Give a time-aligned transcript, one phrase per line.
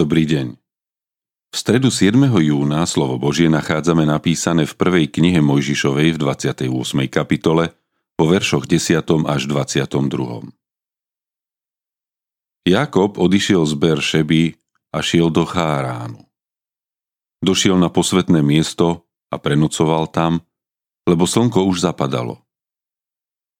[0.00, 0.56] Dobrý deň.
[1.52, 2.16] V stredu 7.
[2.24, 6.72] júna slovo Božie nachádzame napísané v prvej knihe Mojžišovej v 28.
[7.12, 7.76] kapitole
[8.16, 8.96] po veršoch 10.
[9.28, 10.56] až 22.
[12.64, 14.42] Jakob odišiel z Beršeby
[14.88, 16.24] a šiel do Cháránu.
[17.44, 20.40] Došiel na posvetné miesto a prenocoval tam,
[21.04, 22.40] lebo slnko už zapadalo.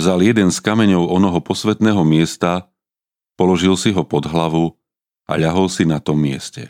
[0.00, 2.72] Vzal jeden z kameňov onoho posvetného miesta,
[3.36, 4.80] položil si ho pod hlavu
[5.32, 6.68] a ľahol si na tom mieste.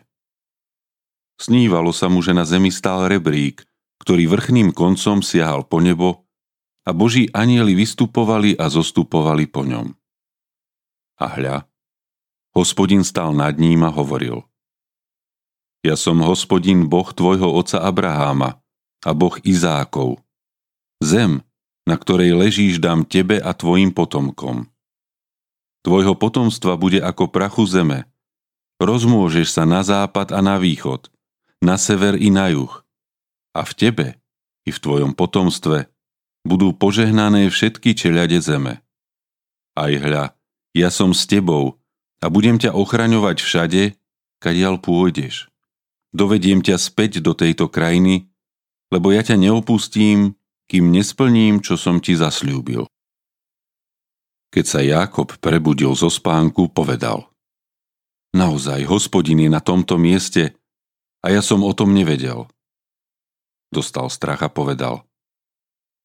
[1.42, 3.66] Snívalo sa mu, že na zemi stál rebrík,
[3.98, 6.22] ktorý vrchným koncom siahal po nebo
[6.86, 9.90] a boží anieli vystupovali a zostupovali po ňom.
[11.18, 11.56] A hľa,
[12.54, 14.46] hospodin stál nad ním a hovoril
[15.82, 18.62] Ja som hospodin Boh tvojho oca Abraháma
[19.02, 20.22] a Boh Izákov.
[21.02, 21.42] Zem,
[21.82, 24.70] na ktorej ležíš, dám tebe a tvojim potomkom.
[25.82, 28.06] Tvojho potomstva bude ako prachu zeme.
[28.82, 31.06] Rozmôžeš sa na západ a na východ–
[31.62, 32.82] na sever i na juh.
[33.54, 34.06] A v tebe
[34.66, 35.86] i v tvojom potomstve
[36.42, 38.82] budú požehnané všetky čeľade zeme.
[39.78, 40.34] Aj hľa,
[40.74, 41.78] ja som s tebou
[42.18, 43.82] a budem ťa ochraňovať všade,
[44.42, 45.48] kadiaľ pôjdeš.
[46.12, 48.28] Dovediem ťa späť do tejto krajiny,
[48.90, 50.36] lebo ja ťa neopustím,
[50.66, 52.84] kým nesplním, čo som ti zasľúbil.
[54.52, 57.31] Keď sa Jákob prebudil zo spánku, povedal
[58.32, 60.56] Naozaj, hospodin je na tomto mieste
[61.20, 62.48] a ja som o tom nevedel.
[63.68, 65.04] Dostal strach a povedal.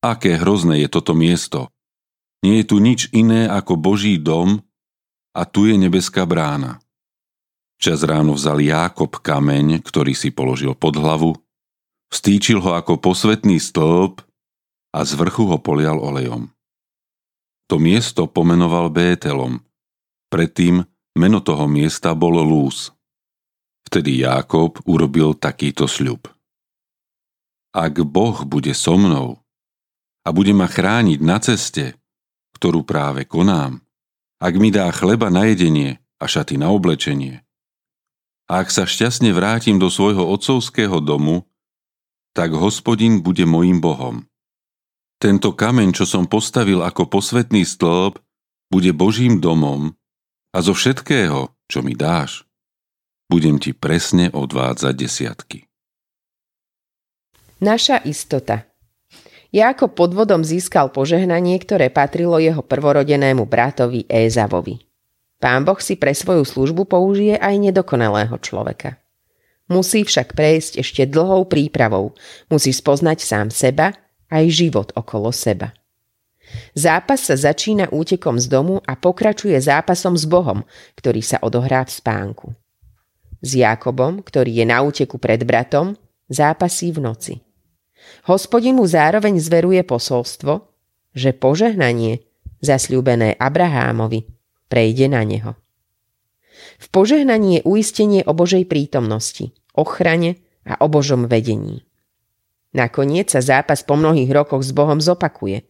[0.04, 1.72] Aké hrozné je toto miesto.
[2.46, 4.62] Nie je tu nič iné ako Boží dom
[5.34, 6.84] a tu je nebeská brána.
[7.78, 11.38] Čas ráno vzal Jákob kameň, ktorý si položil pod hlavu,
[12.10, 14.22] vstýčil ho ako posvetný stĺp
[14.94, 16.50] a z vrchu ho polial olejom.
[17.68, 19.60] To miesto pomenoval Bételom.
[20.32, 22.94] Predtým meno toho miesta bolo Lús.
[23.90, 26.30] Vtedy Jákob urobil takýto sľub.
[27.74, 29.42] Ak Boh bude so mnou
[30.24, 31.98] a bude ma chrániť na ceste,
[32.56, 33.82] ktorú práve konám,
[34.38, 37.42] ak mi dá chleba na jedenie a šaty na oblečenie,
[38.48, 41.44] a ak sa šťastne vrátim do svojho otcovského domu,
[42.32, 44.24] tak hospodin bude mojim Bohom.
[45.20, 48.22] Tento kameň, čo som postavil ako posvetný stĺp,
[48.70, 49.97] bude Božím domom
[50.58, 52.42] a zo všetkého, čo mi dáš,
[53.30, 55.70] budem ti presne odvádzať desiatky.
[57.62, 58.66] Naša istota
[59.54, 64.82] Jákob podvodom získal požehnanie, ktoré patrilo jeho prvorodenému bratovi Ézavovi.
[65.38, 68.98] Pán Boh si pre svoju službu použije aj nedokonalého človeka.
[69.70, 72.18] Musí však prejsť ešte dlhou prípravou,
[72.50, 73.94] musí spoznať sám seba
[74.34, 75.77] aj život okolo seba.
[76.78, 80.64] Zápas sa začína útekom z domu a pokračuje zápasom s Bohom,
[80.96, 82.48] ktorý sa odohrá v spánku.
[83.44, 85.94] S Jakobom, ktorý je na úteku pred bratom,
[86.32, 87.34] zápasí v noci.
[88.26, 90.64] Hospodin mu zároveň zveruje posolstvo,
[91.12, 92.24] že požehnanie,
[92.64, 94.26] zasľúbené Abrahámovi,
[94.72, 95.54] prejde na neho.
[96.78, 101.86] V požehnaní je uistenie o Božej prítomnosti, ochrane a o Božom vedení.
[102.74, 105.66] Nakoniec sa zápas po mnohých rokoch s Bohom zopakuje,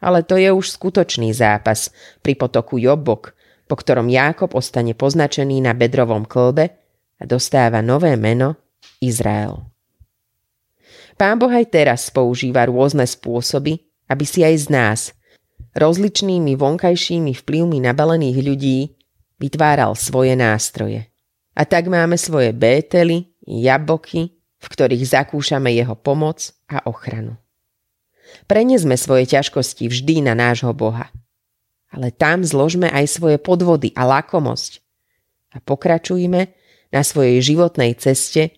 [0.00, 1.90] ale to je už skutočný zápas
[2.20, 3.32] pri potoku Jobbok,
[3.66, 6.76] po ktorom Jákob ostane poznačený na bedrovom klbe
[7.18, 8.54] a dostáva nové meno
[9.02, 9.58] Izrael.
[11.16, 15.00] Pán Boh aj teraz používa rôzne spôsoby, aby si aj z nás,
[15.72, 18.78] rozličnými vonkajšími vplyvmi nabalených ľudí,
[19.40, 21.08] vytváral svoje nástroje.
[21.56, 27.40] A tak máme svoje bétely, jaboky, v ktorých zakúšame jeho pomoc a ochranu.
[28.46, 31.10] Prenesme svoje ťažkosti vždy na nášho Boha.
[31.90, 34.82] Ale tam zložme aj svoje podvody a lakomosť.
[35.54, 36.40] A pokračujme
[36.92, 38.56] na svojej životnej ceste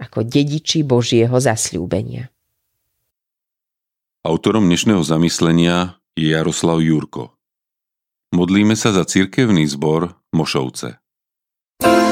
[0.00, 2.32] ako dediči Božieho zasľúbenia.
[4.24, 7.36] Autorom dnešného zamyslenia je Jaroslav Jurko.
[8.36, 11.00] Modlíme sa za cirkevný zbor Mošovce.
[11.80, 12.09] thank you